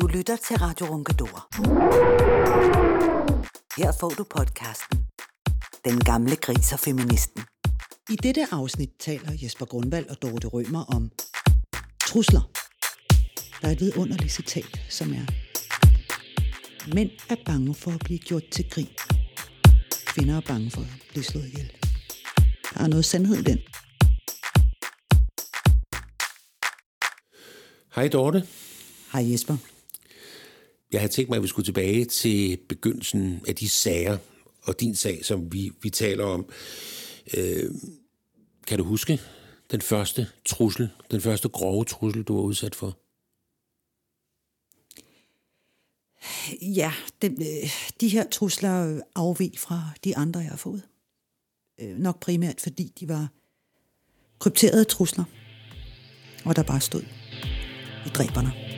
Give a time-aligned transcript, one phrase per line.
[0.00, 1.48] Du lytter til Radio Ronkedor.
[3.76, 4.98] Her får du podcasten
[5.84, 7.42] Den gamle gris og feministen.
[8.10, 11.10] I dette afsnit taler Jesper Grundvald og Dorte Rømer om
[12.06, 12.50] trusler.
[13.62, 15.26] Der er et vidunderligt citat, som er
[16.94, 18.88] Mænd er bange for at blive gjort til grin.
[20.06, 21.72] Kvinder er bange for at blive slået ihjel.
[22.74, 23.58] Der er noget sandhed i den.
[27.94, 28.46] Hej Dorte.
[29.12, 29.69] Hej Jesper.
[30.92, 34.18] Jeg havde tænkt mig, at vi skulle tilbage til begyndelsen af de sager,
[34.62, 36.50] og din sag, som vi, vi taler om.
[37.36, 37.70] Øh,
[38.66, 39.20] kan du huske
[39.70, 42.98] den første trussel, den første grove trussel, du var udsat for?
[46.62, 50.82] Ja, den, øh, de her trusler afvig fra de andre, jeg har fået.
[51.80, 53.28] Øh, nok primært, fordi de var
[54.38, 55.24] krypterede trusler,
[56.44, 57.02] og der bare stod,
[58.04, 58.69] vi dræber dig.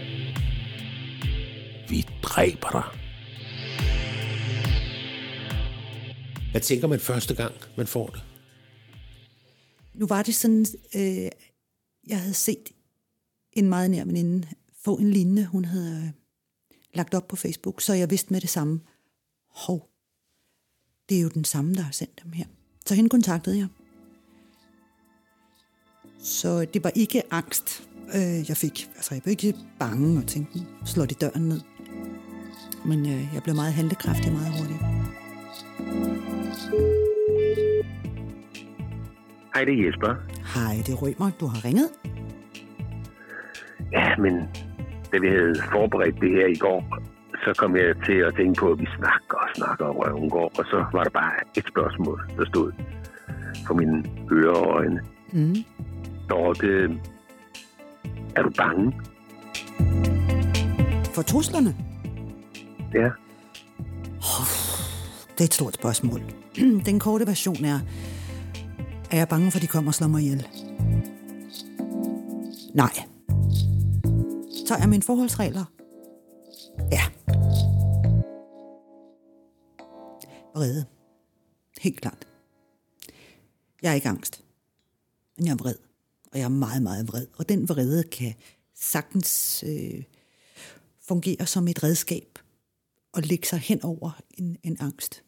[1.92, 2.84] Vi dræber dig.
[6.50, 8.24] Hvad tænker man første gang, man får det?
[9.94, 11.30] Nu var det sådan, øh,
[12.06, 12.72] jeg havde set
[13.52, 14.48] en meget nær veninde
[14.84, 16.12] få en lignende, hun havde øh,
[16.94, 18.80] lagt op på Facebook, så jeg vidste med det samme,
[19.50, 19.90] hov,
[21.08, 22.46] det er jo den samme, der har sendt dem her.
[22.86, 23.68] Så hende kontaktede jeg.
[26.22, 28.90] Så det var ikke angst, øh, jeg fik.
[28.96, 31.60] Altså, jeg blev ikke bange og tænkte, slår de døren ned.
[32.84, 34.80] Men øh, jeg blev meget handlekraftig meget hurtigt.
[39.54, 40.14] Hej, det er Jesper.
[40.54, 41.30] Hej, det Rømer.
[41.40, 41.88] Du har ringet?
[43.92, 44.34] Ja, men
[45.12, 46.98] da vi havde forberedt det her i går,
[47.44, 50.52] så kom jeg til at tænke på, at vi snakker og snakker og røven går,
[50.58, 52.72] og så var der bare et spørgsmål, der stod
[53.66, 55.00] for mine ører og øjne.
[55.32, 55.54] Mm.
[56.30, 56.98] Dorte,
[58.36, 58.92] er du bange?
[61.14, 61.74] For truslerne?
[62.94, 63.10] Ja.
[65.32, 66.22] Det er et stort spørgsmål.
[66.86, 67.80] Den korte version er,
[69.10, 70.48] er jeg bange for, at de kommer og slår mig ihjel?
[72.74, 72.92] Nej.
[74.66, 75.64] Tager er mine forholdsregler?
[76.92, 77.02] Ja.
[80.54, 80.84] Vrede.
[81.80, 82.26] Helt klart.
[83.82, 84.44] Jeg er ikke angst.
[85.36, 85.74] Men jeg er vred.
[86.32, 87.26] Og jeg er meget, meget vred.
[87.38, 88.34] Og den vrede kan
[88.74, 90.02] sagtens øh,
[91.08, 92.31] fungere som et redskab
[93.12, 95.22] og lægge sig hen over en, en angst.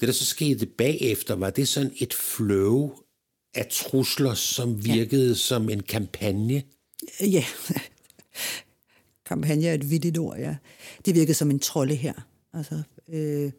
[0.00, 2.92] Det, der så skete bagefter, var det sådan et flow
[3.54, 5.34] af trusler, som virkede ja.
[5.34, 6.62] som en kampagne?
[7.20, 7.44] Ja,
[9.26, 10.56] kampagne er et vittigt ord, ja.
[11.04, 12.14] Det virkede som en trolde her.
[12.52, 13.52] Altså, øh,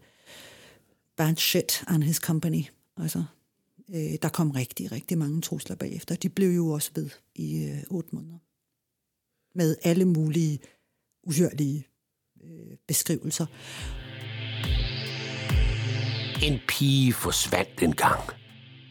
[1.17, 2.63] bad shit on his company.
[2.97, 3.23] Altså,
[3.89, 6.15] øh, der kom rigtig, rigtig mange trusler bagefter.
[6.15, 8.37] De blev jo også ved i øh, otte måneder.
[9.55, 10.59] Med alle mulige
[11.23, 11.87] uhørlige
[12.45, 13.45] øh, beskrivelser.
[16.43, 18.21] En pige forsvandt en gang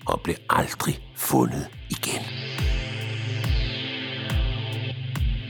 [0.06, 2.24] og blev aldrig fundet igen.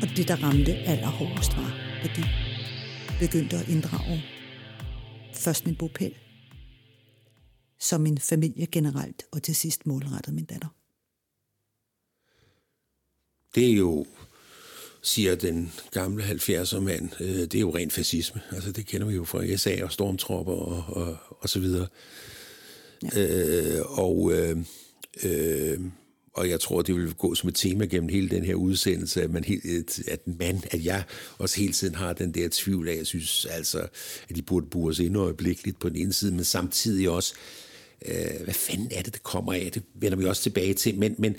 [0.03, 1.72] Og det, der ramte allerhårdest, var,
[2.04, 2.22] at de
[3.20, 4.25] begyndte at inddrage
[5.34, 6.15] først min bopæl,
[7.78, 10.69] så min familie generelt, og til sidst målrettet min datter.
[13.54, 14.06] Det er jo,
[15.04, 18.41] siger den gamle 70'er mand, øh, det er jo ren fascisme.
[18.53, 21.87] Altså det kender vi jo fra SA og stormtropper og, og, og så videre.
[23.15, 23.76] Ja.
[23.76, 24.56] Øh, og, øh,
[25.22, 25.81] øh,
[26.34, 29.30] og jeg tror, det vil gå som et tema gennem hele den her udsendelse, at,
[29.30, 31.03] man helt, at mand, at jeg
[31.39, 33.78] også hele tiden har den der tvivl af, jeg synes altså,
[34.28, 37.34] at de burde bruge os ind øjeblikkeligt på den ene side, men samtidig også,
[38.09, 41.15] øh, hvad fanden er det, der kommer af det, vender vi også tilbage til, men,
[41.18, 41.36] men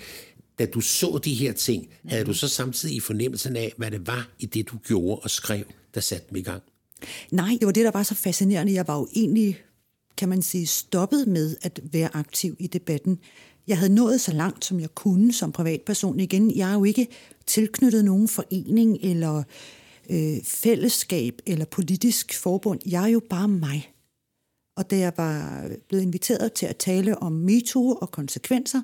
[0.59, 4.07] da du så de her ting, havde du så samtidig i fornemmelsen af, hvad det
[4.07, 5.63] var i det, du gjorde og skrev,
[5.93, 6.63] der satte dem i gang?
[7.31, 8.73] Nej, det var det, der var så fascinerende.
[8.73, 9.57] Jeg var jo egentlig,
[10.17, 13.19] kan man sige, stoppet med at være aktiv i debatten.
[13.67, 16.19] Jeg havde nået så langt, som jeg kunne som privatperson.
[16.19, 17.07] Igen, jeg er jo ikke
[17.45, 19.43] tilknyttet nogen forening eller
[20.09, 22.79] øh, fællesskab eller politisk forbund.
[22.85, 23.91] Jeg er jo bare mig.
[24.77, 28.81] Og da jeg var blevet inviteret til at tale om MeToo og konsekvenser,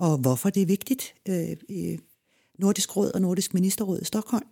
[0.00, 1.98] og hvorfor det er vigtigt øh, i
[2.58, 4.46] Nordisk Råd og Nordisk Ministerråd i Stockholm,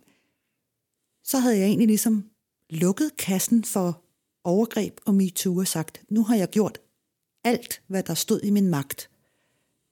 [1.23, 2.29] så havde jeg egentlig ligesom
[2.69, 4.01] lukket kassen for
[4.43, 6.77] overgreb og MeToo og sagt, nu har jeg gjort
[7.43, 9.09] alt, hvad der stod i min magt,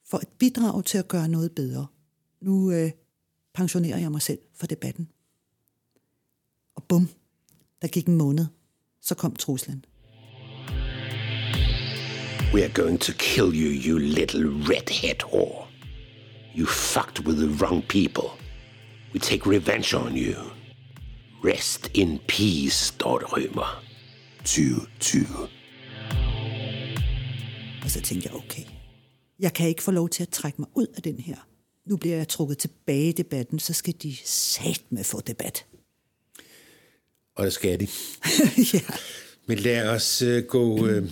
[0.05, 1.87] for at bidrage til at gøre noget bedre.
[2.41, 2.91] Nu øh,
[3.53, 5.09] pensionerer jeg mig selv for debatten.
[6.75, 7.09] Og bum,
[7.81, 8.45] der gik en måned,
[9.01, 9.85] så kom truslen.
[12.53, 15.67] We are going to kill you, you little redhead whore.
[16.53, 18.37] You fucked with the wrong people.
[19.13, 20.35] We take revenge on you.
[21.43, 23.83] Rest in peace, Dorte Rømer.
[24.39, 25.47] 2020.
[27.83, 28.63] Og så tænkte jeg, okay,
[29.39, 31.35] jeg kan ikke få lov til at trække mig ud af den her.
[31.85, 35.65] Nu bliver jeg trukket tilbage i debatten, så skal de sat med få debat.
[37.35, 37.87] Og det skal de.
[38.73, 38.81] ja.
[39.47, 40.63] Men lad os uh, gå...
[40.63, 41.09] Uh,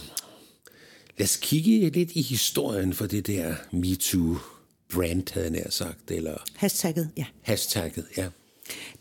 [1.17, 6.37] lad os kigge lidt i historien for det der MeToo-brand, havde jeg nær sagt, eller
[6.55, 7.25] Hashtagget, ja.
[7.41, 8.29] hashtagget, ja.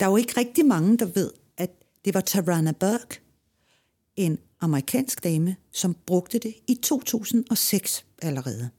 [0.01, 1.71] Der er jo ikke rigtig mange, der ved, at
[2.05, 3.21] det var Tarana Burke,
[4.17, 8.71] en amerikansk dame, som brugte det i 2006 allerede.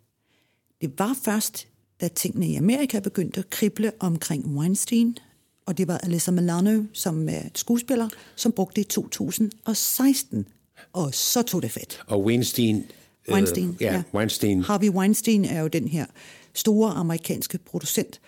[0.82, 1.68] Det var først,
[2.02, 5.18] da tingene i Amerika begyndte at krible omkring Weinstein,
[5.66, 10.48] og det var Alyssa Milano, som er skuespiller, som brugte det i 2016.
[10.94, 12.02] Og så tog det fedt.
[12.08, 12.86] Og Weinstein...
[13.30, 14.64] Weinstein, øh, ja, Weinstein.
[14.64, 16.06] Harvey Weinstein er jo den her
[16.54, 18.22] store amerikanske producent,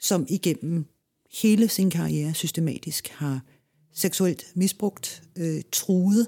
[0.00, 0.84] som igennem
[1.42, 3.40] hele sin karriere systematisk har
[3.92, 6.26] seksuelt misbrugt, øh, truet,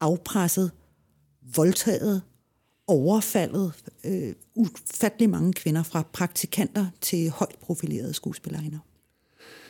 [0.00, 0.70] afpresset,
[1.56, 2.22] voldtaget,
[2.86, 3.72] overfaldet
[4.04, 8.78] øh, ufattelig mange kvinder, fra praktikanter til højt profilerede skuespillerinder.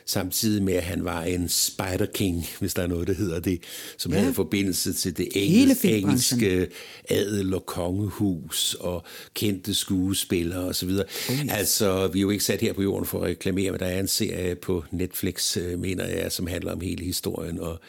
[0.06, 3.60] Samtidig med, at han var en Spider King, hvis der er noget, der hedder det,
[3.98, 4.18] som Ja.
[4.18, 6.68] havde forbindelse til det engelske, engelske
[7.08, 9.04] adel og kongehus og
[9.34, 10.88] kendte skuespillere osv.
[10.88, 10.94] Oh,
[11.34, 11.50] yes.
[11.50, 14.00] Altså, vi er jo ikke sat her på jorden for at reklamere, men der er
[14.00, 17.80] en serie på Netflix, øh, mener jeg, som handler om hele historien, og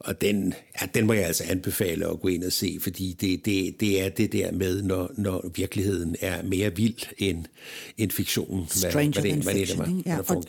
[0.00, 3.44] og den, ja, den må jeg altså anbefale at gå ind og se, fordi det,
[3.44, 7.44] det, det er det der med, når, når virkeligheden er mere vild end,
[7.98, 8.66] end fiktionen.
[8.68, 9.78] Stranger hvad, than det, hvad det, fiction.
[9.78, 10.10] var, ikke?
[10.10, 10.44] ja, der og,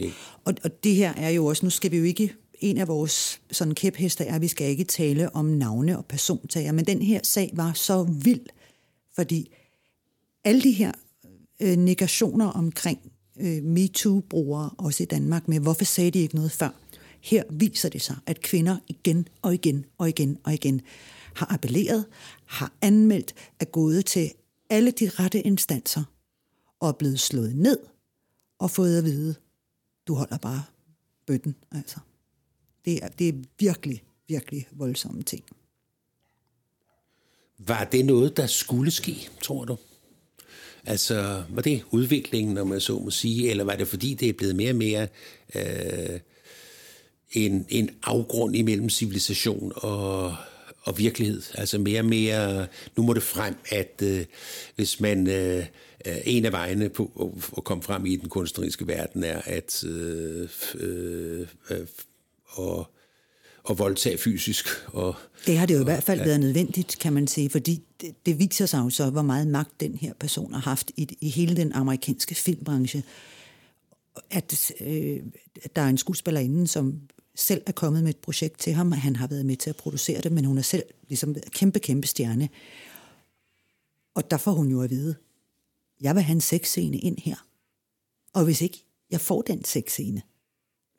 [0.46, 3.42] og, og det her er jo også, nu skal vi jo ikke, en af vores
[3.52, 7.20] sådan kæphester er, at vi skal ikke tale om navne og persontager, men den her
[7.24, 8.46] sag var så vild,
[9.16, 9.52] fordi
[10.44, 10.92] alle de her
[11.60, 13.00] øh, negationer omkring
[13.40, 16.81] øh, MeToo-brugere, også i Danmark, med hvorfor sagde de ikke noget før,
[17.22, 20.82] her viser det sig, at kvinder igen og igen og igen og igen
[21.36, 22.06] har appelleret,
[22.46, 24.32] har anmeldt, er gået til
[24.70, 26.04] alle de rette instanser
[26.80, 27.80] og er blevet slået ned
[28.60, 29.36] og fået at vide,
[30.08, 30.64] du holder bare
[31.28, 31.56] bøtten.
[31.72, 32.00] Altså.
[32.86, 35.44] Det, er, det er virkelig, virkelig voldsomme ting.
[37.58, 39.78] Var det noget, der skulle ske, tror du?
[40.86, 44.34] Altså, var det udviklingen, når man så må sige, eller var det fordi, det er
[44.34, 45.08] blevet mere og mere
[45.56, 46.20] øh,
[47.32, 50.36] en, en afgrund imellem civilisation og,
[50.82, 51.42] og virkelighed?
[51.54, 52.68] Altså mere og mere,
[52.98, 54.26] nu må det frem, at øh,
[54.76, 55.66] hvis man, øh,
[56.26, 61.48] en af vejene på at, komme frem i den kunstneriske verden er at øh, øh,
[61.70, 61.88] øh,
[62.46, 62.92] og,
[63.64, 64.66] og voldtage fysisk.
[64.88, 68.26] Og, Det har det jo i hvert fald været nødvendigt, kan man sige, fordi det,
[68.26, 71.30] det viser sig jo så, hvor meget magt den her person har haft i, i
[71.30, 73.04] hele den amerikanske filmbranche.
[74.32, 75.20] At øh,
[75.76, 77.00] der er en skuespillerinde, som
[77.42, 80.22] selv er kommet med et projekt til ham, han har været med til at producere
[80.22, 82.50] det, men hun er selv ligesom kæmpe, kæmpe stjerne.
[84.16, 85.16] Og der får hun jo at vide,
[86.02, 87.48] jeg vil have en sexscene ind her.
[88.34, 90.22] Og hvis ikke jeg får den sexscene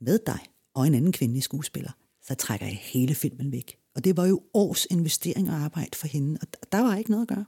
[0.01, 0.39] med dig
[0.75, 1.91] og en anden kvindelig skuespiller,
[2.23, 3.79] så trækker jeg hele filmen væk.
[3.95, 7.11] Og det var jo års investering og arbejde for hende, og der- der var ikke
[7.11, 7.45] noget at gøre.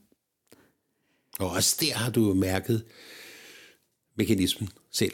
[1.38, 2.84] og også der har du jo mærket
[4.16, 5.12] mekanismen selv.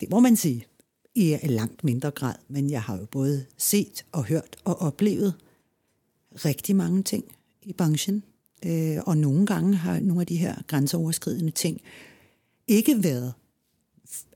[0.00, 0.66] Det må man sige.
[1.14, 5.34] I langt mindre grad, men jeg har jo både set og hørt og oplevet
[6.34, 7.24] rigtig mange ting
[7.62, 8.24] i branchen.
[8.66, 11.80] Øh, og nogle gange har nogle af de her grænseoverskridende ting
[12.66, 13.34] ikke været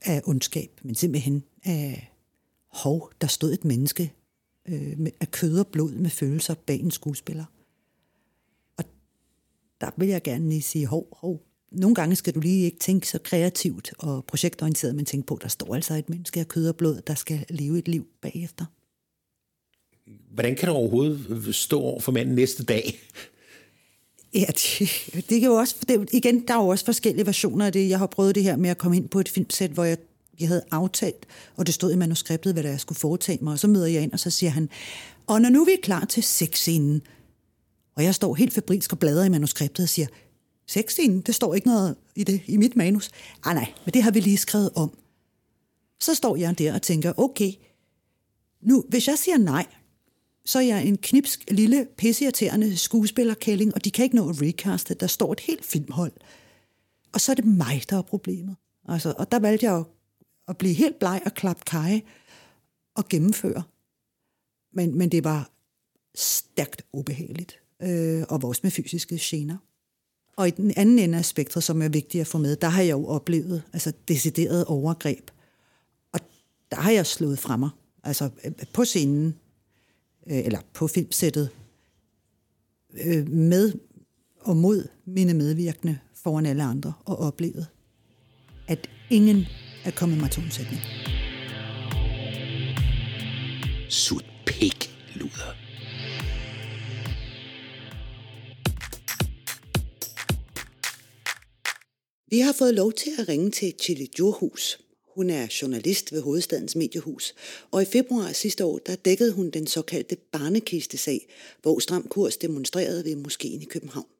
[0.01, 2.11] af ondskab, men simpelthen af
[2.67, 4.13] hov, der stod et menneske
[4.65, 7.45] øh, med, af kød og blod med følelser bag en skuespiller.
[8.77, 8.83] Og
[9.81, 13.07] der vil jeg gerne lige sige, hov, hov, nogle gange skal du lige ikke tænke
[13.07, 16.69] så kreativt og projektorienteret, men tænke på, at der står altså et menneske af kød
[16.69, 18.65] og blod, der skal leve et liv bagefter.
[20.33, 22.99] Hvordan kan du overhovedet stå over for manden næste dag?
[24.33, 27.71] Ja, det, det kan jo også, det, igen, der er jo også forskellige versioner af
[27.71, 27.89] det.
[27.89, 29.97] Jeg har prøvet det her med at komme ind på et filmsæt, hvor jeg,
[30.39, 33.59] jeg havde aftalt, og det stod i manuskriptet, hvad der jeg skulle foretage mig, og
[33.59, 34.69] så møder jeg ind, og så siger han,
[35.27, 37.01] og når nu vi er klar til sexscenen,
[37.95, 40.07] og jeg står helt febrilsk og bladrer i manuskriptet og siger,
[40.67, 43.09] sexscenen, det står ikke noget i det i mit manus.
[43.43, 44.97] Ah nej, men det har vi lige skrevet om.
[45.99, 47.51] Så står jeg der og tænker, okay,
[48.61, 49.65] nu, hvis jeg siger nej,
[50.45, 54.93] så er jeg en knipsk lille pisseirriterende skuespillerkælling, og de kan ikke nå at recaste.
[54.93, 56.11] Der står et helt filmhold.
[57.13, 58.55] Og så er det mig, der er problemet.
[58.87, 59.85] Altså, og der valgte jeg at,
[60.47, 62.01] at blive helt bleg og klappe kaj
[62.95, 63.63] og gennemføre.
[64.73, 65.51] Men, men det var
[66.15, 69.57] stærkt ubehageligt, øh, og også med fysiske gener.
[70.37, 72.81] Og i den anden ende af spektret, som er vigtigt at få med, der har
[72.81, 75.31] jeg jo oplevet altså decideret overgreb.
[76.13, 76.19] Og
[76.71, 77.69] der har jeg slået fra mig.
[78.03, 79.35] Altså øh, på scenen,
[80.27, 81.49] øh, eller på filmsættet,
[83.05, 83.73] øh, med
[84.39, 87.67] og mod mine medvirkende foran alle andre, og oplevet,
[88.67, 89.45] at ingen
[89.85, 90.81] er kommet mig til undsætning.
[93.89, 95.66] Sut pik, luder.
[102.33, 104.63] Vi har fået lov til at ringe til Chili Djurhus.
[105.15, 107.25] Hun er journalist ved Hovedstadens Mediehus,
[107.73, 111.19] og i februar sidste år, der dækkede hun den såkaldte barnekistesag,
[111.63, 114.11] hvor Stram Kurs demonstrerede ved moskeen i København.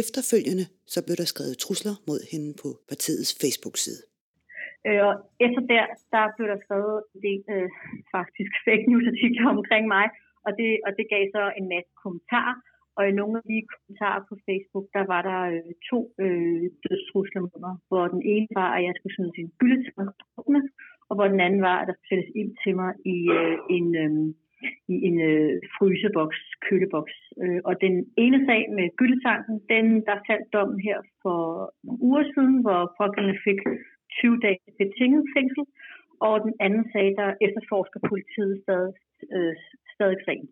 [0.00, 4.00] Efterfølgende så blev der skrevet trusler mod hende på partiets Facebook-side.
[4.86, 5.14] Øh, og
[5.46, 7.68] efter der, der blev der skrevet det, øh,
[8.16, 10.06] faktisk fake news artikler omkring mig,
[10.46, 12.56] og det, og det gav så en masse kommentarer.
[12.98, 17.40] Og i nogle af de kommentarer på Facebook, der var der øh, to øh, dødstrusler
[17.46, 20.14] mod mig, hvor den ene var, at jeg skulle smide sin gyldetank
[21.08, 23.86] og hvor den anden var, at der skulle sættes ind til mig i øh, en,
[24.04, 24.12] øh,
[24.94, 27.16] i en øh, fryseboks, køleboks.
[27.42, 31.40] Øh, og den ene sag med gyldetanken, den der faldt dommen her for
[31.84, 33.60] nogle uger siden, hvor pågældende fik
[34.20, 35.64] 20 dage betinget fængsel,
[36.26, 38.92] og den anden sag, der efterforsker politiet stadig,
[39.34, 39.54] øh,
[39.94, 40.48] stadig sagen.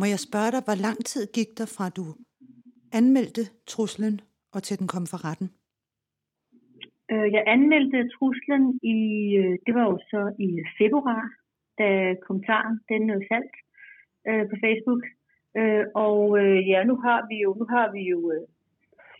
[0.00, 2.04] Må jeg spørge dig, hvor lang tid gik der fra du
[3.00, 4.20] anmeldte truslen,
[4.54, 5.48] og til den kom for retten?
[7.12, 8.98] Øh, jeg anmeldte truslen i,
[9.40, 10.48] øh, det var jo så i
[10.78, 11.22] februar,
[11.78, 11.88] da
[12.26, 13.54] kommentaren den øh, faldt
[14.28, 15.02] øh, på Facebook.
[15.58, 18.46] Øh, og øh, ja, nu har vi jo, nu har vi jo øh,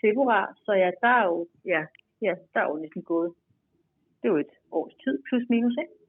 [0.04, 1.82] februar, så ja, der er jo, ja,
[2.22, 3.32] ja, der er jo næsten gået.
[4.18, 6.03] Det er jo et års tid, plus minus, ikke?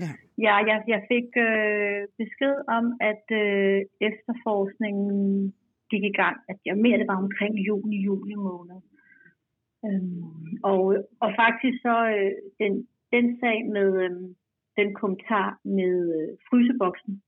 [0.00, 0.10] Ja,
[0.46, 5.54] ja jeg, jeg fik øh, besked om, at øh, efterforskningen
[5.90, 8.80] gik i gang, at jeg mere det var omkring juni, juli måned.
[9.86, 10.80] Øhm, og,
[11.20, 12.72] og faktisk så øh, den,
[13.12, 14.10] den sag med øh,
[14.78, 17.22] den kommentar med øh, fryseboksen,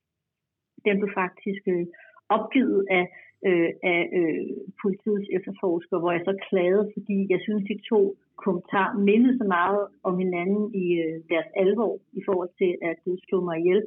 [0.85, 1.87] den blev faktisk øh,
[2.29, 3.07] opgivet af,
[3.47, 4.47] øh, af øh,
[4.83, 8.01] politiets efterforsker, hvor jeg så klagede, fordi jeg synes, de to
[8.45, 12.97] kommentar mindede så meget om hinanden i øh, deres alvor i forhold til at
[13.29, 13.83] slå mig ihjel.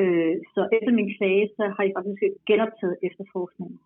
[0.00, 3.78] Øh, så efter min klage, så har jeg faktisk genoptaget efterforskningen.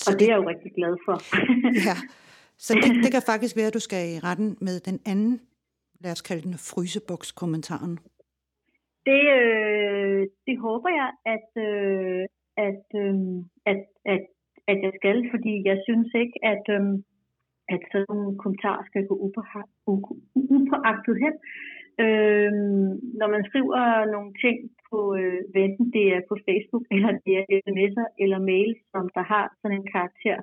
[0.00, 1.16] Så og det, det er jeg jo rigtig glad for.
[1.88, 1.96] ja,
[2.64, 5.40] så det, det kan faktisk være, at du skal i retten med den anden,
[6.02, 7.94] lad os kalde den fryseboks-kommentaren.
[9.08, 12.22] Det, øh, det håber jeg, at, øh,
[12.68, 13.14] at, øh,
[13.72, 13.80] at,
[14.12, 14.22] at,
[14.70, 16.82] at jeg skal, fordi jeg synes ikke, at, øh,
[17.74, 19.14] at sådan nogle kommentarer skal gå
[20.54, 21.34] upåagtet hen.
[22.04, 22.52] Øh,
[23.20, 23.80] når man skriver
[24.14, 24.56] nogle ting
[24.88, 29.24] på, øh, enten det er på Facebook, eller det er sms'er eller mails, som der
[29.32, 30.38] har sådan en karakter,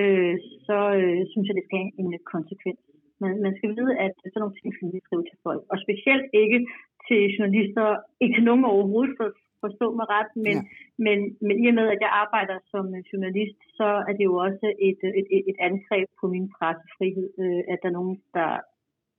[0.00, 0.34] øh,
[0.66, 2.80] så øh, synes jeg, det skal have en konsekvens.
[3.22, 5.62] Man, man skal vide, at sådan nogle ting skal vi skrive til folk.
[5.72, 6.60] Og specielt ikke
[7.06, 7.86] til journalister,
[8.20, 9.28] ikke til nogen overhovedet, for,
[9.64, 10.62] forstå mig ret, men, ja.
[11.06, 14.66] men, men i og med, at jeg arbejder som journalist, så er det jo også
[14.88, 18.50] et, et, et, et angreb på min pressefrihed, øh, at der er nogen, der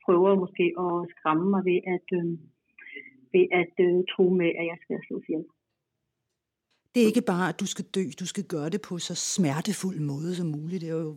[0.06, 2.26] prøver måske at skræmme mig ved at, øh,
[3.36, 5.46] ved at øh, tro med, at jeg skal slå ihjel.
[6.94, 10.00] Det er ikke bare, at du skal dø, du skal gøre det på så smertefuld
[10.14, 10.82] måde som muligt.
[10.84, 11.16] Det er jo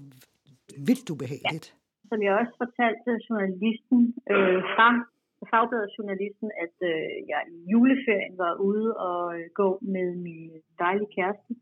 [0.89, 1.67] vildt ubehageligt.
[1.73, 2.09] Ja.
[2.09, 4.01] Som jeg også fortalte journalisten
[4.33, 4.59] øh,
[5.41, 10.51] på fagbladet journalisten, at øh, jeg i juleferien var ude og øh, gå med min
[10.83, 11.53] dejlige kæreste.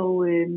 [0.00, 0.48] Og, øh,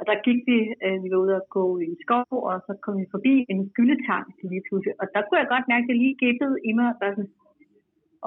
[0.00, 2.94] og der gik vi, øh, vi var ude og gå i skov, og så kom
[3.00, 4.94] vi forbi en gyldetang lige pludselig.
[5.00, 6.88] Og der kunne jeg godt mærke, at det lige gæppede i mig.
[7.00, 7.30] Og sådan,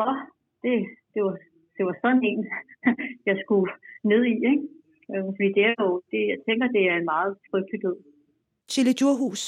[0.04, 0.18] åh,
[0.64, 0.76] det,
[1.14, 1.36] det, var,
[1.76, 2.42] det var sådan en,
[3.30, 3.72] jeg skulle
[4.12, 4.66] ned i, ikke?
[5.12, 7.98] Øh, fordi det er jo, det, jeg tænker, det er en meget frygtelig død.
[8.72, 9.42] Chile Djurhus,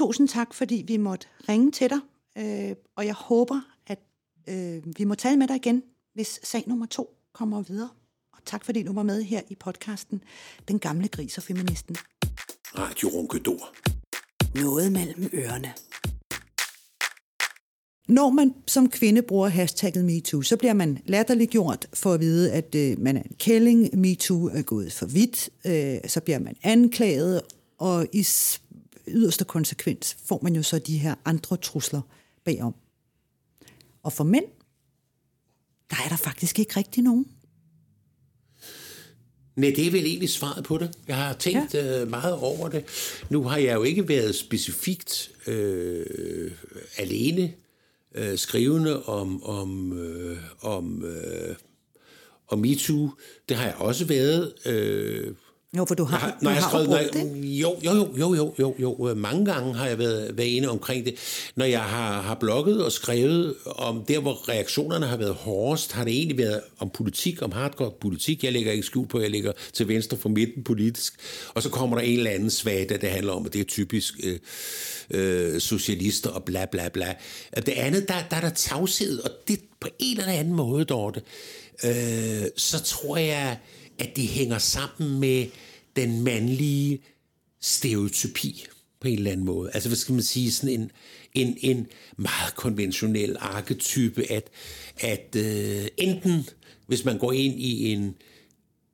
[0.00, 2.02] tusind tak, fordi vi måtte ringe til dig.
[2.40, 3.58] Øh, og jeg håber,
[4.48, 5.82] Øh, vi må tale med dig igen,
[6.14, 7.88] hvis sag nummer to kommer videre.
[8.32, 10.22] Og tak fordi du var med her i podcasten
[10.68, 11.96] Den gamle gris og feministen.
[12.78, 13.74] Radio Runkedor.
[14.54, 15.74] Noget mellem ørerne.
[18.08, 22.74] når man som kvinde bruger hashtagget MeToo, så bliver man latterliggjort for at vide, at
[22.74, 27.42] øh, man er en kælling, MeToo er gået for vidt, øh, så bliver man anklaget,
[27.78, 28.26] og i
[29.08, 32.00] yderste konsekvens får man jo så de her andre trusler
[32.44, 32.74] bagom.
[34.02, 34.44] Og for mænd,
[35.90, 37.26] der er der faktisk ikke rigtig nogen.
[39.56, 40.98] Nej, det er vel egentlig svaret på det.
[41.08, 42.02] Jeg har tænkt ja.
[42.02, 42.84] øh, meget over det.
[43.30, 46.52] Nu har jeg jo ikke været specifikt øh,
[46.96, 47.52] alene
[48.14, 51.56] øh, skrivende om, om, øh, om, øh,
[52.48, 53.10] om MeToo.
[53.48, 54.54] Det har jeg også været.
[54.66, 55.34] Øh,
[55.76, 57.44] jo, for du har, når du jeg har skrevet, når, det.
[57.44, 59.14] Jo, jo, jo, jo, jo, jo, jo.
[59.14, 61.14] Mange gange har jeg været, været inde omkring det.
[61.56, 66.04] Når jeg har, har blogget og skrevet om der, hvor reaktionerne har været hårdest, har
[66.04, 68.44] det egentlig været om politik, om hardcore politik.
[68.44, 71.14] Jeg lægger ikke skjul på, jeg ligger til venstre for midten politisk.
[71.54, 74.14] Og så kommer der en eller anden svag, det handler om, at det er typisk
[74.22, 74.38] øh,
[75.10, 77.14] øh, socialister og bla bla bla.
[77.56, 81.22] Det andet, der, der er der tavshed, og det på en eller anden måde, Dorte,
[81.84, 83.58] øh, så tror jeg
[84.02, 85.46] at det hænger sammen med
[85.96, 87.00] den mandlige
[87.60, 88.66] stereotypi
[89.00, 89.70] på en eller anden måde.
[89.74, 90.90] Altså, hvad skal man sige, sådan en,
[91.34, 94.48] en, en meget konventionel arketype, at,
[94.98, 96.48] at øh, enten,
[96.86, 98.14] hvis man går ind i en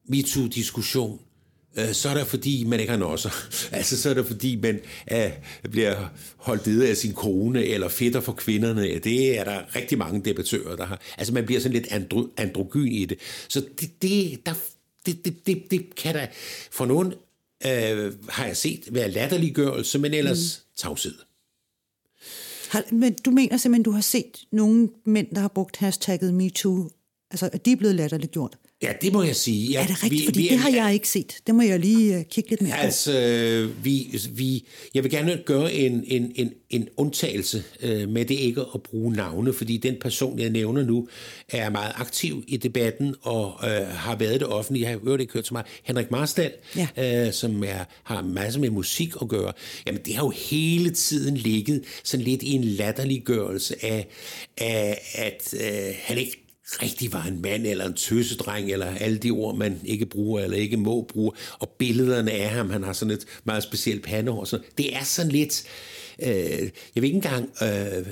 [0.09, 1.21] MeToo-diskussion,
[1.79, 3.31] øh, så er det fordi, man ikke har nosser.
[3.77, 4.81] altså, så er det fordi, man
[5.13, 5.31] øh,
[5.71, 8.99] bliver holdt nede af sin kone, eller fætter for kvinderne.
[8.99, 11.01] Det er der rigtig mange debattører, der har.
[11.19, 13.19] Altså, man bliver sådan lidt andro, androgyn i det.
[13.49, 14.55] Så det, det, der
[15.07, 16.29] det, det, det, det kan da
[16.71, 17.15] for nogen,
[17.67, 20.73] øh, har jeg set, være latterliggørelse, men ellers mm.
[20.77, 21.15] tavshed.
[22.91, 26.91] Men du mener simpelthen, du har set nogle mænd, der har brugt hashtagget MeToo,
[27.31, 28.59] altså at de er blevet latterliggjort?
[28.83, 29.71] Ja, det må jeg sige.
[29.71, 30.21] Ja, er det rigtigt?
[30.21, 31.37] Vi, Fordi vi, det har jeg ikke set.
[31.47, 32.79] Det må jeg lige uh, kigge lidt mere på.
[32.79, 33.13] Altså,
[33.83, 38.61] vi, vi, jeg vil gerne gøre en, en, en, en undtagelse uh, med det ikke
[38.75, 41.09] at bruge navne, fordi den person, jeg nævner nu,
[41.49, 44.85] er meget aktiv i debatten og uh, har været det offentlige.
[44.85, 45.65] Jeg har hørt det kørt til mig.
[45.85, 47.27] Henrik Marstal, ja.
[47.27, 49.53] uh, som er, har masser med musik at gøre.
[49.87, 54.07] Jamen, det har jo hele tiden ligget sådan lidt i en latterliggørelse af,
[54.59, 56.45] af at uh, han ikke
[56.83, 60.57] rigtig var en mand eller en tøsedreng, eller alle de ord, man ikke bruger eller
[60.57, 64.45] ikke må bruge, og billederne af ham, han har sådan et meget specielt pandehår.
[64.45, 64.67] Sådan.
[64.79, 65.65] det er sådan lidt,
[66.23, 66.29] øh,
[66.95, 68.07] jeg ved ikke engang, øh,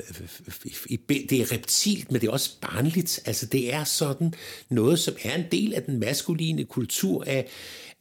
[1.09, 3.21] det er reptilt, men det er også barnligt.
[3.27, 4.35] Altså det er sådan
[4.71, 7.49] noget, som er en del af den maskuline kultur af,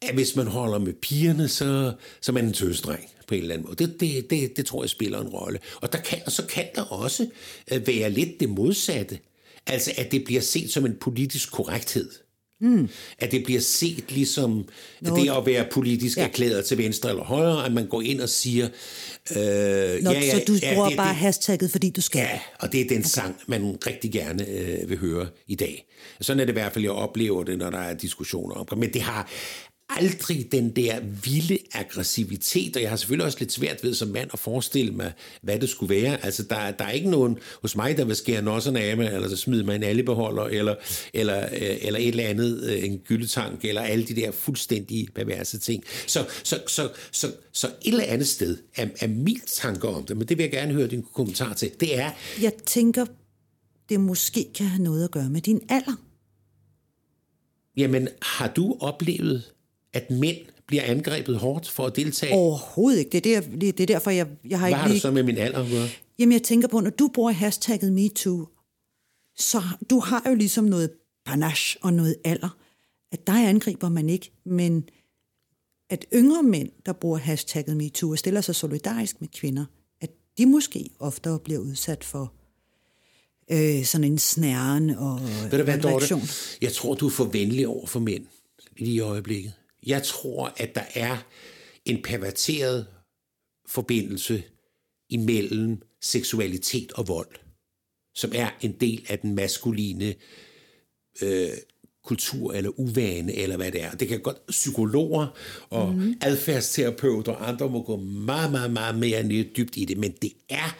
[0.01, 3.53] at hvis man holder med pigerne, så, så er man en tøsedreng på en eller
[3.53, 3.85] anden måde.
[3.85, 5.59] Det, det, det, det tror jeg spiller en rolle.
[5.81, 7.27] Og, der kan, og så kan der også
[7.71, 9.19] øh, være lidt det modsatte.
[9.67, 12.09] Altså, at det bliver set som en politisk korrekthed.
[12.61, 12.89] Mm.
[13.19, 14.65] At det bliver set ligesom
[15.01, 16.23] Nå, det at være politisk ja.
[16.23, 18.65] erklæret til venstre eller højre, at man går ind og siger...
[18.65, 19.37] Øh,
[20.03, 22.19] Nå, ja, ja, så du ja, bruger det, bare det, hashtagget, fordi du skal?
[22.19, 23.07] Ja, og det er den okay.
[23.07, 25.85] sang, man rigtig gerne øh, vil høre i dag.
[26.21, 28.93] Sådan er det i hvert fald, jeg oplever det, når der er diskussioner om Men
[28.93, 29.29] det har,
[29.89, 34.29] aldrig den der vilde aggressivitet, og jeg har selvfølgelig også lidt svært ved som mand
[34.33, 36.25] at forestille mig, hvad det skulle være.
[36.25, 39.29] Altså, der, der er ikke nogen hos mig, der vil skære nosserne af mig, eller
[39.29, 40.75] så smider man en allibeholder, eller,
[41.13, 45.59] eller, øh, eller et eller andet, øh, en gyldetank, eller alle de der fuldstændig perverse
[45.59, 45.83] ting.
[46.07, 50.17] Så, så, så, så, så et eller andet sted er, er min tanker om det,
[50.17, 52.11] men det vil jeg gerne høre din kommentar til, det er...
[52.41, 53.05] Jeg tænker,
[53.89, 55.95] det måske kan have noget at gøre med din alder.
[57.77, 59.43] Jamen, har du oplevet
[59.95, 62.33] at mænd bliver angrebet hårdt for at deltage?
[62.33, 63.19] Overhovedet ikke.
[63.19, 64.97] Det er, der, det er derfor, jeg, jeg har Hvad ikke har lige...
[64.97, 65.87] du så med min alder at gøre?
[66.19, 68.47] Jamen, jeg tænker på, når du bruger hashtagget MeToo,
[69.37, 70.89] så du har jo ligesom noget
[71.25, 72.57] panache og noget alder.
[73.11, 74.89] At dig angriber man ikke, men
[75.89, 79.65] at yngre mænd, der bruger hashtagget MeToo og stiller sig solidarisk med kvinder,
[80.01, 82.33] at de måske oftere bliver udsat for
[83.51, 85.79] øh, sådan en snæren og Ved du hvad.
[85.79, 86.15] Dorte?
[86.61, 88.25] Jeg tror, du er for venlig over for mænd
[88.77, 89.53] i øjeblikket.
[89.85, 91.17] Jeg tror, at der er
[91.85, 92.87] en perverteret
[93.67, 94.43] forbindelse
[95.09, 97.35] imellem seksualitet og vold,
[98.15, 100.15] som er en del af den maskuline
[101.21, 101.49] øh,
[102.05, 103.91] kultur eller uvane, eller hvad det er.
[103.91, 105.27] Det kan godt psykologer
[105.69, 106.15] og mm.
[106.21, 110.75] adfærdsterapeuter og andre må gå meget, meget, meget mere dybt i det, men det er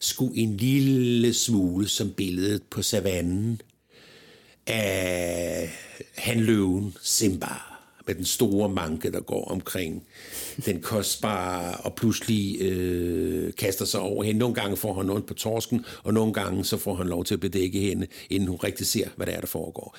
[0.00, 3.60] sgu en lille smule som billedet på savannen
[4.66, 5.70] af
[6.14, 7.69] hanløven Simba
[8.10, 10.02] med den store manke, der går omkring
[10.66, 14.38] den kostbare, og pludselig øh, kaster sig over hende.
[14.38, 17.34] Nogle gange får han noget på torsken, og nogle gange så får han lov til
[17.34, 19.96] at bedække hende, inden hun rigtig ser, hvad der er, der foregår.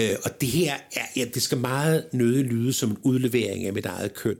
[0.00, 3.72] Øh, og det her, er, ja, det skal meget nødig lyde som en udlevering af
[3.72, 4.36] mit eget køn.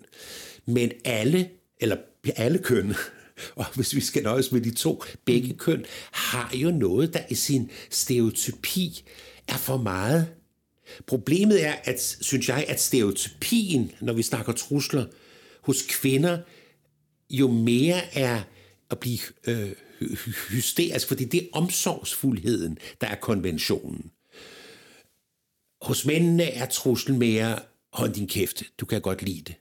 [0.67, 1.49] Men alle,
[1.81, 1.97] eller
[2.37, 2.95] alle køn,
[3.57, 7.35] og hvis vi skal nøjes med de to, begge køn, har jo noget, der i
[7.35, 9.05] sin stereotypi
[9.49, 10.40] er for meget.
[11.07, 15.07] Problemet er, at, synes jeg, at stereotypien, når vi snakker trusler
[15.61, 16.39] hos kvinder,
[17.31, 18.43] jo mere er
[18.91, 19.73] at blive øh,
[20.51, 24.11] hysterisk, fordi det er omsorgsfuldheden, der er konventionen.
[25.83, 27.59] Hos mændene er truslen mere,
[27.93, 29.55] hold din kæft, du kan godt lide det.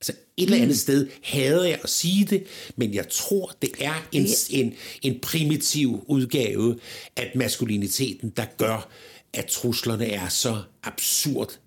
[0.00, 0.74] Altså et eller andet mm.
[0.74, 6.04] sted hader jeg at sige det, men jeg tror, det er en, en, en primitiv
[6.08, 6.78] udgave
[7.16, 8.88] af maskuliniteten, der gør,
[9.34, 11.58] at truslerne er så absurd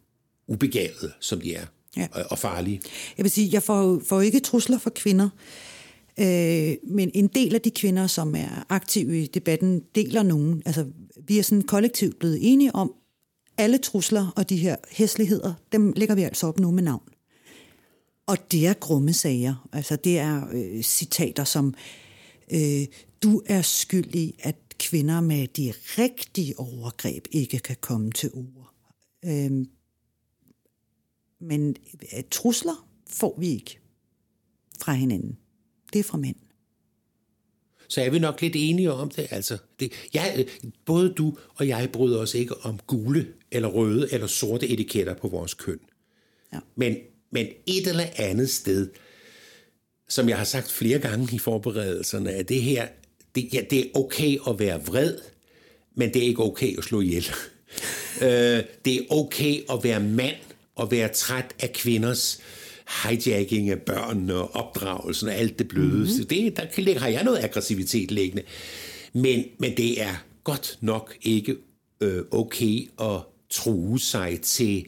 [0.48, 1.66] ubegavet, som de er,
[1.98, 2.08] ja.
[2.12, 2.82] og, og farlige.
[3.18, 5.30] Jeg vil sige, jeg får, får ikke trusler for kvinder,
[6.20, 10.64] øh, men en del af de kvinder, som er aktive i debatten, deler nogen.
[10.66, 10.86] Altså,
[11.28, 12.94] vi er sådan kollektivt blevet enige om,
[13.58, 17.04] alle trusler og de her hæsligheder, dem lægger vi altså op nu med navn.
[18.28, 19.68] Og det er grumme sager.
[19.74, 21.74] Altså det er øh, citater som,
[22.54, 22.86] øh,
[23.24, 28.74] du er skyldig, at kvinder med de rigtige overgreb ikke kan komme til ord.
[29.26, 29.66] Øh,
[31.40, 31.76] men
[32.18, 33.80] øh, trusler får vi ikke
[34.82, 35.38] fra hinanden.
[35.94, 36.36] Det er fra mænd.
[37.88, 39.28] Så er vi nok lidt enige om det.
[39.32, 40.48] Altså, det jeg,
[40.86, 45.28] både du og jeg bryder os ikke om gule eller røde eller sorte etiketter på
[45.28, 45.80] vores køn.
[46.54, 46.60] Ja.
[46.76, 46.96] Men
[47.36, 48.90] men et eller andet sted,
[50.10, 52.88] som jeg har sagt flere gange i forberedelserne, at det her,
[53.36, 55.18] det, ja, det er okay at være vred,
[55.96, 57.26] men det er ikke okay at slå ihjel.
[58.22, 60.36] øh, det er okay at være mand
[60.76, 62.42] og være træt af kvinders
[63.04, 65.88] hijacking af børn og opdragelsen og alt det bløde.
[65.88, 66.26] Mm-hmm.
[66.26, 68.44] det, der har jeg noget aggressivitet liggende.
[69.14, 71.56] Men, men det er godt nok ikke
[72.02, 74.86] øh, okay at true sig til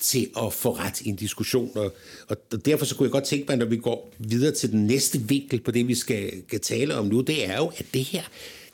[0.00, 1.70] til at få ret i en diskussion.
[1.74, 1.96] Og,
[2.28, 5.20] og derfor så kunne jeg godt tænke mig, når vi går videre til den næste
[5.20, 8.22] vinkel på det, vi skal, skal tale om nu, det er jo, at det her,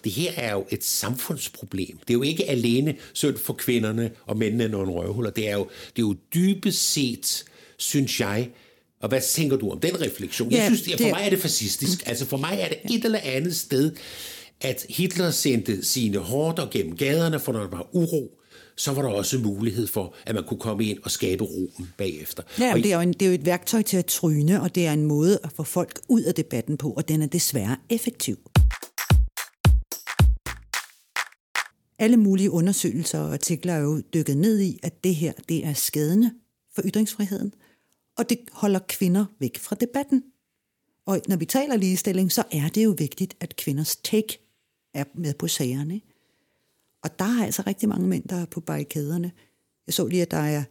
[0.04, 1.98] det her er jo et samfundsproblem.
[1.98, 5.30] Det er jo ikke alene synd for kvinderne og mændene nogle røvhuller.
[5.30, 7.44] Det er jo, det er jo dybest set,
[7.76, 8.50] synes jeg,
[9.00, 10.50] og hvad tænker du om den refleksion?
[10.50, 11.10] Ja, jeg synes, for det...
[11.10, 12.02] mig er det fascistisk.
[12.06, 13.92] Altså for mig er det et eller andet sted,
[14.60, 18.38] at Hitler sendte sine hårder gennem gaderne, for når der var uro,
[18.76, 22.42] så var der også mulighed for, at man kunne komme ind og skabe roen bagefter.
[22.58, 24.74] Ja, og det, er jo en, det er jo et værktøj til at tryne, og
[24.74, 27.76] det er en måde at få folk ud af debatten på, og den er desværre
[27.90, 28.36] effektiv.
[31.98, 35.72] Alle mulige undersøgelser og artikler er jo dykket ned i, at det her det er
[35.72, 36.30] skadende
[36.74, 37.54] for ytringsfriheden,
[38.18, 40.22] og det holder kvinder væk fra debatten.
[41.06, 44.38] Og når vi taler ligestilling, så er det jo vigtigt, at kvinders take
[44.94, 46.00] er med på sagerne.
[47.02, 49.32] Og der er altså rigtig mange mænd, der er på barrikaderne.
[49.86, 50.64] Jeg så lige, at der er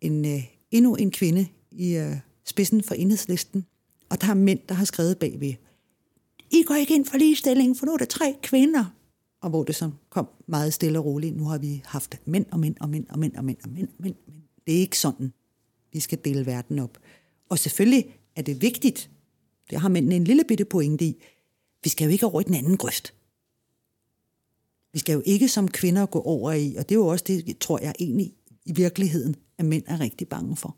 [0.00, 3.66] en, øh, endnu en kvinde i øh, spidsen for enhedslisten,
[4.08, 5.54] og der er mænd, der har skrevet bagved,
[6.50, 8.84] I går ikke ind for ligestilling, for nu er der tre kvinder.
[9.40, 11.36] Og hvor det så kom meget stille og roligt.
[11.36, 13.88] Nu har vi haft mænd og mænd og mænd og mænd og mænd og mænd.
[13.98, 14.44] mænd, mænd.
[14.66, 15.32] Det er ikke sådan,
[15.92, 16.98] vi skal dele verden op.
[17.48, 19.10] Og selvfølgelig er det vigtigt,
[19.70, 21.22] det har mændene en lille bitte pointe i,
[21.84, 23.14] vi skal jo ikke over i den anden grøft.
[24.92, 27.58] Vi skal jo ikke som kvinder gå over i, og det er jo også det,
[27.58, 28.32] tror jeg egentlig
[28.66, 30.76] i virkeligheden, at mænd er rigtig bange for.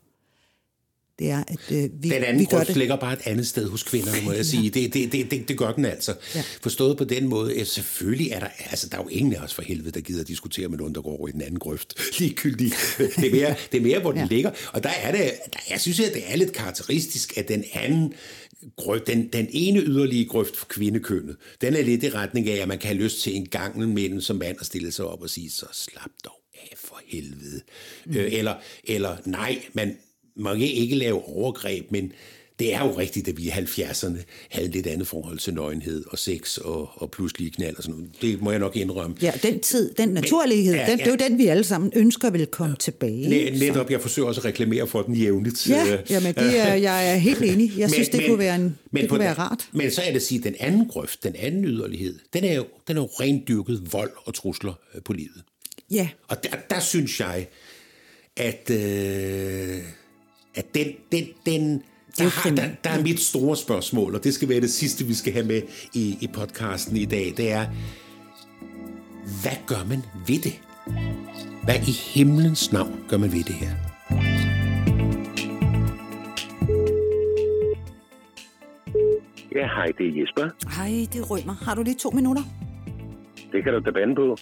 [1.22, 2.76] Det er, at øh, vi, den anden vi gør det.
[2.76, 4.70] ligger bare et andet sted hos kvinderne, må jeg sige.
[4.70, 6.14] Det, det, det, det, det gør den altså.
[6.34, 6.42] Ja.
[6.60, 9.54] Forstået på den måde, at selvfølgelig er der, altså der er jo ingen af os
[9.54, 11.94] for helvede, der gider diskutere med nogen, der går over i den anden grøft.
[12.18, 12.74] Ligegyldigt.
[12.98, 14.26] Det er mere, det er mere hvor den ja.
[14.26, 14.50] ligger.
[14.72, 15.20] Og der er det,
[15.52, 18.12] der, jeg synes, at det er lidt karakteristisk, at den anden
[18.76, 22.68] grøft, den, den ene yderlige grøft for kvindekønnet, den er lidt i retning af, at
[22.68, 25.30] man kan have lyst til en gang mellem som mand at stille sig op og
[25.30, 27.60] sige, så slap dog af for helvede.
[28.06, 28.16] Mm.
[28.16, 28.54] Øh, eller,
[28.84, 29.96] eller nej, man
[30.36, 32.12] må ikke lave overgreb, men
[32.58, 34.18] det er jo rigtigt, at vi i 70'erne
[34.50, 38.22] havde lidt andet forhold til nøgenhed og sex og, og pludselig knald og sådan noget.
[38.22, 39.16] Det må jeg nok indrømme.
[39.22, 41.92] Ja, den tid, den naturlighed, Men, ja, den, det er jo den, vi alle sammen
[41.96, 43.58] ønsker vil komme ja, tilbage.
[43.58, 45.68] Netop, jeg forsøger også at reklamere for den jævnligt.
[45.68, 47.78] Ja, jamen det er, jeg er helt enig.
[47.78, 49.68] Jeg men, synes, det men, kunne være, en, men det kunne være rart.
[49.72, 52.54] Men så er det at sige, at den anden grøft, den anden yderlighed, den er
[52.54, 55.42] jo, den er jo rendyrket vold og trusler øh, på livet.
[55.90, 56.08] Ja.
[56.28, 57.46] Og der, der synes jeg,
[58.36, 59.82] at, øh,
[60.54, 61.82] at den, den, den
[62.18, 65.14] der, har, der, der er mit store spørgsmål, og det skal være det sidste, vi
[65.14, 65.62] skal have med
[65.94, 67.34] i, i podcasten i dag.
[67.36, 67.66] Det er,
[69.42, 70.60] hvad gør man ved det?
[71.64, 73.70] Hvad i himlens navn gør man ved det her?
[79.54, 80.50] Ja, hej, det er Jesper.
[80.76, 81.64] Hej, det er Rømer.
[81.64, 82.42] Har du lige to minutter?
[83.52, 84.36] Det kan du da bande på.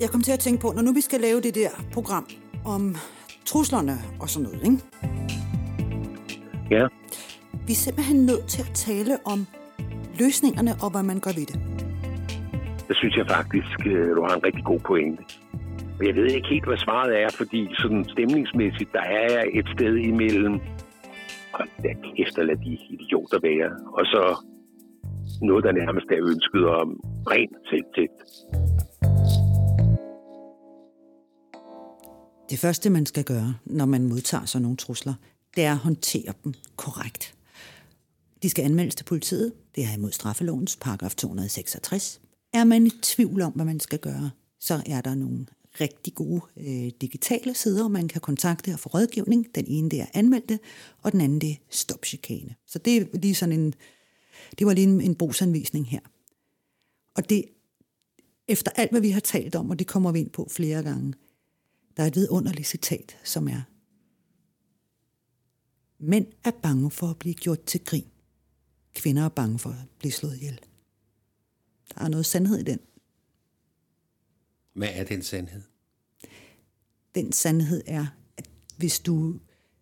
[0.00, 2.26] Jeg kom til at tænke på, når nu vi skal lave det der program
[2.64, 2.96] om
[3.44, 5.23] truslerne og sådan noget, ikke?
[6.70, 6.86] Ja.
[7.66, 9.46] Vi er simpelthen nødt til at tale om
[10.20, 11.58] løsningerne og hvad man gør ved det.
[12.88, 15.22] Det synes jeg faktisk, øh, du har en rigtig god pointe.
[16.02, 19.94] Jeg ved ikke helt, hvad svaret er, fordi sådan stemningsmæssigt, der er jeg et sted
[19.96, 20.54] imellem,
[21.52, 24.22] og da kæft, lad de idioter være, og så
[25.42, 27.00] noget, der nærmest er ønsket om
[27.32, 28.18] ren selvtægt.
[32.50, 35.14] Det første, man skal gøre, når man modtager sådan nogle trusler,
[35.56, 37.34] det er at håndtere dem korrekt.
[38.42, 39.52] De skal anmeldes til politiet.
[39.74, 42.20] Det er imod straffelovens paragraf 266.
[42.52, 45.46] Er man i tvivl om, hvad man skal gøre, så er der nogle
[45.80, 49.54] rigtig gode øh, digitale sider, man kan kontakte og få rådgivning.
[49.54, 50.58] Den ene det er anmeldte,
[51.02, 52.54] og den anden det er stop chikane.
[52.66, 53.74] Så det er lige sådan en,
[54.58, 56.00] det var lige en, en brugsanvisning her.
[57.16, 57.44] Og det,
[58.48, 61.14] efter alt, hvad vi har talt om, og det kommer vi ind på flere gange,
[61.96, 63.62] der er et vidunderligt citat, som er,
[66.06, 68.06] Mænd er bange for at blive gjort til grin.
[68.94, 70.60] Kvinder er bange for at blive slået ihjel.
[71.94, 72.78] Der er noget sandhed i den.
[74.72, 75.62] Hvad er den sandhed?
[77.14, 79.38] Den sandhed er, at hvis du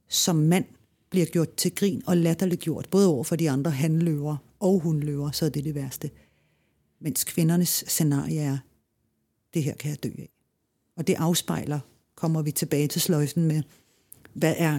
[0.08, 0.64] som mand
[1.10, 5.44] bliver gjort til grin og latterliggjort, både over for de andre handløver og hundløver, så
[5.44, 6.10] er det det værste.
[7.00, 8.58] Mens kvindernes scenarie er,
[9.54, 10.30] det her kan jeg dø af.
[10.96, 11.80] Og det afspejler,
[12.14, 13.62] kommer vi tilbage til sløjfen med,
[14.34, 14.78] hvad er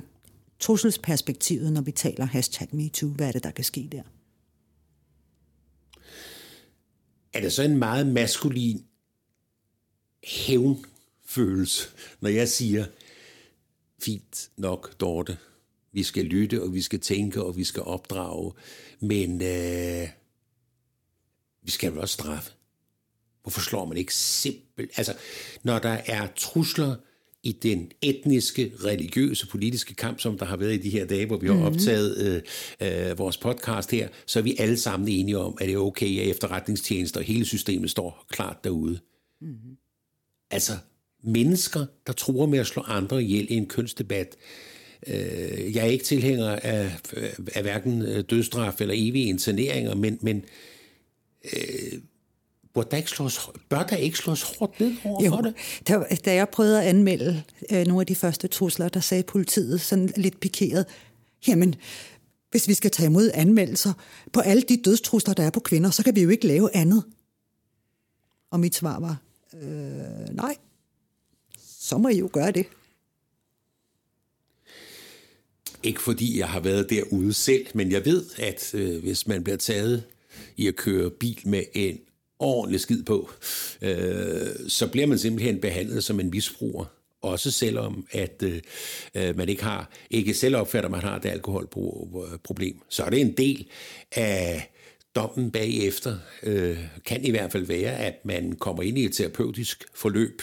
[0.64, 3.10] trusselsperspektivet, når vi taler hashtag MeToo?
[3.10, 4.04] Hvad er det, der kan ske der?
[7.34, 8.86] Er det så en meget maskulin
[10.24, 11.88] hævnfølelse,
[12.22, 12.86] når jeg siger,
[14.02, 15.38] fint nok, Dorte,
[15.92, 18.54] vi skal lytte, og vi skal tænke, og vi skal opdrage,
[19.00, 20.10] men øh,
[21.62, 22.52] vi skal vel også straffe.
[23.42, 24.92] Hvorfor slår man ikke simpelt?
[24.98, 25.16] Altså,
[25.64, 26.96] når der er trusler
[27.44, 31.38] i den etniske, religiøse, politiske kamp, som der har været i de her dage, hvor
[31.38, 31.68] vi har mm-hmm.
[31.68, 32.44] optaget
[32.80, 35.80] øh, øh, vores podcast her, så er vi alle sammen enige om, at det er
[35.80, 39.00] okay, at efterretningstjenester og hele systemet står klart derude.
[39.42, 39.78] Mm-hmm.
[40.52, 40.74] Altså,
[41.24, 44.36] mennesker, der tror med at slå andre ihjel i en kønsdebat,
[45.08, 46.92] øh, jeg er ikke tilhænger af,
[47.56, 50.46] af hverken øh, dødstraf eller evige interneringer, men, men
[51.54, 52.00] øh,
[52.74, 55.56] bør der ikke slås, bør der ikke slås hårdt ned over jo, for det?
[55.88, 59.82] Da, da jeg prøvede at anmelde øh, nogle af de første trusler, der sagde politiet
[59.82, 60.86] sådan lidt pikeret,
[61.48, 61.76] jamen,
[62.52, 63.94] hvis vi skal tage imod anmeldelser
[64.34, 67.04] på alle de dødstrusler, der er på kvinder, så kan vi jo ikke lave andet.
[68.52, 69.18] Og mit svar var,
[69.54, 70.56] øh, nej,
[71.80, 72.66] så må I jo gøre det.
[75.84, 79.58] Ikke fordi jeg har været derude selv, men jeg ved, at øh, hvis man bliver
[79.58, 80.04] taget
[80.58, 82.00] i at køre bil med en
[82.40, 83.30] ordentlig skid på,
[83.82, 86.86] øh, så bliver man simpelthen behandlet som en misbruger.
[87.22, 88.62] Også selvom at øh,
[89.16, 92.76] øh man ikke har ikke selv opfatter, at man har et alkoholproblem.
[92.90, 93.68] Så er det en del
[94.12, 94.74] af
[95.16, 99.84] dommen bagefter, øh, kan i hvert fald være, at man kommer ind i et terapeutisk
[99.96, 100.42] forløb,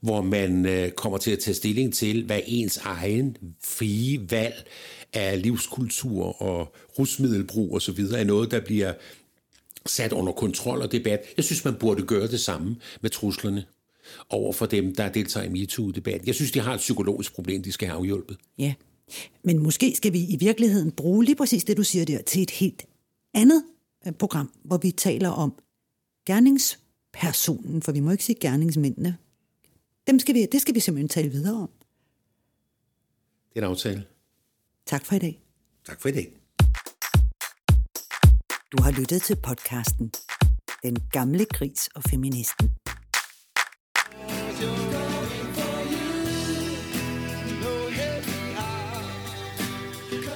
[0.00, 4.66] hvor man øh, kommer til at tage stilling til, hvad ens egen frie valg
[5.12, 8.00] af livskultur og rusmiddelbrug osv.
[8.00, 8.92] er noget, der bliver
[9.86, 11.20] sat under kontrol og debat.
[11.36, 13.64] Jeg synes, man burde gøre det samme med truslerne
[14.28, 16.26] over for dem, der deltager i MeToo-debatten.
[16.26, 18.36] Jeg synes, de har et psykologisk problem, de skal have afhjulpet.
[18.58, 18.74] Ja,
[19.42, 22.50] men måske skal vi i virkeligheden bruge lige præcis det, du siger der, til et
[22.50, 22.86] helt
[23.34, 23.64] andet
[24.06, 25.54] øh, program, hvor vi taler om
[26.26, 29.16] gerningspersonen, for vi må ikke sige gerningsmændene.
[30.06, 31.70] Dem skal vi, det skal vi simpelthen tale videre om.
[33.54, 34.04] Det er en aftale.
[34.86, 35.40] Tak for i dag.
[35.86, 36.39] Tak for i dag.
[38.72, 40.12] Du har lyttet til podcasten
[40.82, 42.70] Den gamle gris og feministen.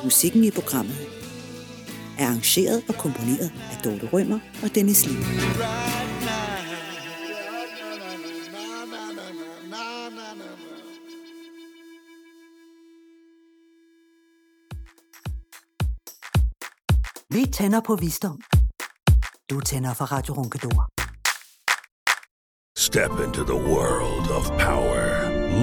[0.04, 0.96] Musikken i programmet
[2.18, 5.24] er arrangeret og komponeret af Dorte Rømer og Dennis Lille.
[17.54, 18.40] Tænder på visdom.
[19.50, 20.88] Du tænder for Radio Ronkedor.
[22.76, 25.04] Step into the world of power,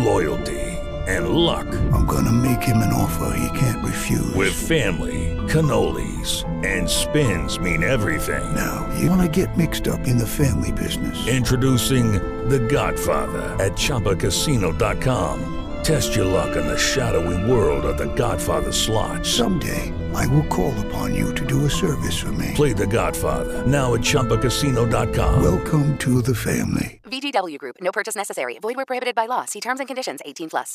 [0.10, 0.67] loyalty,
[1.08, 1.67] and luck.
[1.95, 4.36] I'm gonna make him an offer he can't refuse.
[4.41, 5.21] With family,
[5.54, 6.32] cannolis,
[6.73, 8.45] and spins mean everything.
[8.56, 11.17] Now, you wanna get mixed up in the family business.
[11.27, 12.06] Introducing
[12.49, 15.38] The Godfather at ChumbaCasino.com.
[15.84, 19.25] Test your luck in the shadowy world of The Godfather slot.
[19.25, 20.00] Someday.
[20.15, 22.52] I will call upon you to do a service for me.
[22.56, 23.65] Play the Godfather.
[23.67, 25.41] Now at Chumpacasino.com.
[25.43, 27.00] Welcome to the family.
[27.04, 27.78] VGW Group.
[27.82, 28.58] No purchase necessary.
[28.60, 29.45] Void where prohibited by law.
[29.45, 30.69] See terms and conditions 18 plus.